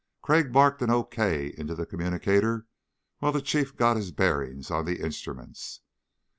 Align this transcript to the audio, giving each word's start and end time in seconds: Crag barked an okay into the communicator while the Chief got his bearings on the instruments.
Crag 0.23 0.51
barked 0.51 0.81
an 0.81 0.89
okay 0.89 1.49
into 1.55 1.75
the 1.75 1.85
communicator 1.85 2.65
while 3.19 3.31
the 3.31 3.39
Chief 3.39 3.75
got 3.75 3.97
his 3.97 4.09
bearings 4.11 4.71
on 4.71 4.85
the 4.85 4.99
instruments. 4.99 5.81